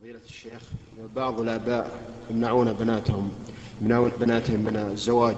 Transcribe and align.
فضيلة 0.00 0.20
الشيخ 0.28 0.62
بعض 1.16 1.40
الآباء 1.40 1.90
يمنعون 2.30 2.72
بناتهم 2.72 3.30
يمنعون 3.80 4.12
بناتهم 4.20 4.60
من 4.60 4.76
الزواج 4.76 5.36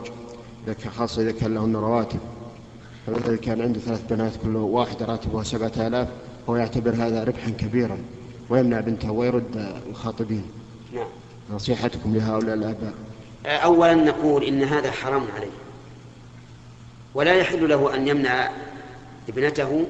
خاصة 0.97 1.23
إذا 1.23 1.33
كان 1.33 1.55
لهن 1.55 1.77
رواتب. 1.77 2.21
فمثلا 3.07 3.37
كان 3.37 3.61
عنده 3.61 3.81
ثلاث 3.81 4.07
بنات 4.11 4.33
كل 4.43 4.57
واحدة 4.57 5.07
راتبها 5.07 5.43
سبعة 5.43 5.73
آلاف 5.77 6.09
هو 6.49 6.57
يعتبر 6.57 6.91
هذا 6.91 7.25
ربحا 7.25 7.51
كبيرا 7.51 7.99
ويمنع 8.51 8.81
بنته 8.81 9.11
ويرد 9.11 9.81
الخاطبين. 9.91 10.45
نعم. 10.95 11.07
نصيحتكم 11.51 12.17
لهؤلاء 12.17 12.55
الآباء. 12.55 12.95
أولا 13.47 13.95
نقول 13.95 14.45
إن 14.45 14.63
هذا 14.63 14.91
حرام 14.91 15.25
عليه. 15.37 15.53
ولا 17.15 17.35
يحل 17.35 17.69
له 17.69 17.95
أن 17.95 18.09
يمنع 18.09 18.51
ابنته 19.29 19.87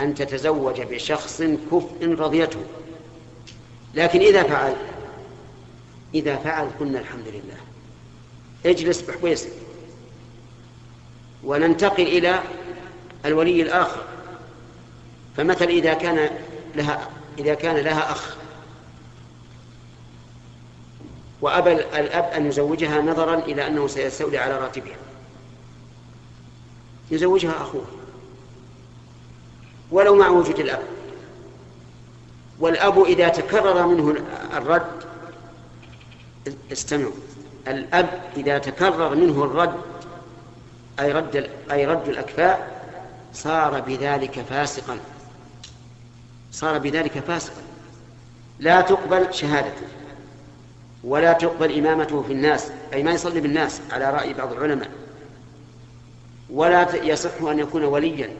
أن 0.00 0.14
تتزوج 0.14 0.80
بشخص 0.80 1.42
كفء 1.42 2.14
رضيته. 2.18 2.60
لكن 3.96 4.20
إذا 4.20 4.42
فعل 4.42 4.76
إذا 6.14 6.36
فعل 6.36 6.70
قلنا 6.80 6.98
الحمد 7.00 7.28
لله. 7.28 7.56
اجلس 8.66 9.00
بحويسك 9.00 9.52
وننتقل 11.44 12.02
إلى 12.02 12.40
الولي 13.24 13.62
الآخر. 13.62 14.02
فمثل 15.36 15.64
إذا 15.64 15.94
كان 15.94 16.30
لها 16.74 17.10
إذا 17.38 17.54
كان 17.54 17.76
لها 17.76 18.12
أخ. 18.12 18.36
وأبى 21.40 21.72
الأب 21.72 22.24
أن 22.24 22.46
يزوجها 22.46 23.02
نظرا 23.02 23.34
إلى 23.34 23.66
أنه 23.66 23.86
سيستولي 23.86 24.38
على 24.38 24.58
راتبها. 24.58 24.96
يزوجها 27.10 27.62
أخوه. 27.62 27.86
ولو 29.90 30.16
مع 30.16 30.28
وجود 30.28 30.58
الأب. 30.58 30.95
والأب 32.60 33.04
إذا 33.04 33.28
تكرر 33.28 33.86
منه 33.86 34.16
الرد 34.56 35.04
استمعوا. 36.72 37.12
الأب 37.68 38.22
إذا 38.36 38.58
تكرر 38.58 39.14
منه 39.14 39.44
الرد 39.44 39.74
أي 41.00 41.12
رد 41.12 41.50
أي 41.70 41.86
رد 41.86 42.08
الأكفاء 42.08 42.82
صار 43.32 43.80
بذلك 43.80 44.40
فاسقا. 44.40 44.98
صار 46.52 46.78
بذلك 46.78 47.18
فاسقا. 47.18 47.62
لا 48.58 48.80
تقبل 48.80 49.34
شهادته 49.34 49.86
ولا 51.04 51.32
تقبل 51.32 51.78
إمامته 51.78 52.22
في 52.22 52.32
الناس 52.32 52.70
أي 52.92 53.02
ما 53.02 53.12
يصلي 53.12 53.40
بالناس 53.40 53.80
على 53.92 54.10
رأي 54.10 54.34
بعض 54.34 54.52
العلماء. 54.52 54.90
ولا 56.50 56.94
يصح 57.04 57.42
أن 57.42 57.58
يكون 57.58 57.84
وليا 57.84 58.30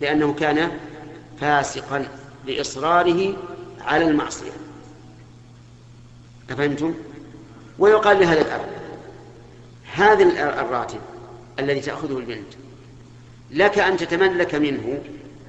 لأنه 0.00 0.34
كان 0.34 0.70
فاسقا 1.40 2.08
لإصراره 2.46 3.36
على 3.80 4.04
المعصية. 4.04 4.52
أفهمتم؟ 6.50 6.94
ويقال 7.78 8.20
لهذا 8.20 8.40
الأب 8.40 8.68
هذا 9.94 10.24
الراتب 10.60 11.00
الذي 11.58 11.80
تأخذه 11.80 12.18
البنت 12.18 12.54
لك 13.50 13.78
أن 13.78 13.96
تتملك 13.96 14.54
منه 14.54 15.02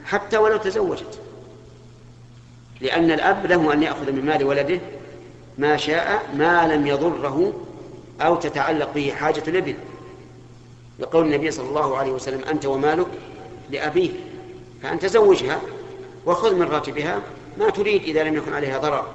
حتى 0.06 0.38
ولو 0.38 0.58
تزوجت. 0.58 1.20
لأن 2.82 3.12
الأب 3.12 3.45
له 3.45 3.73
أن 3.73 3.84
يأخذ 3.84 4.12
من 4.12 4.26
مال 4.26 4.44
ولده 4.44 4.80
ما 5.58 5.78
شاء 5.78 6.30
ما 6.36 6.67
لم 6.67 6.88
يضره 6.88 7.54
أو 8.22 8.36
تتعلق 8.36 8.94
به 8.94 9.12
حاجة 9.12 9.44
الابن 9.48 9.76
يقول 11.00 11.26
النبي 11.26 11.52
صلى 11.52 11.70
الله 11.70 11.98
عليه 11.98 12.12
وسلم 12.12 12.44
أنت 12.44 12.66
ومالك 12.66 13.08
لأبيك 13.72 14.14
فأن 14.84 15.00
تزوجها 15.00 15.62
وخذ 16.30 16.55
من 16.55 16.67
راتبها 16.67 17.22
ما 17.58 17.69
تريد 17.69 18.03
إذا 18.03 18.23
لم 18.23 18.35
يكن 18.35 18.53
عليها 18.53 18.77
ضرر. 18.77 19.05